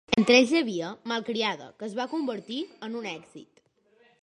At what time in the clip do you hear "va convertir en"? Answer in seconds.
2.01-2.99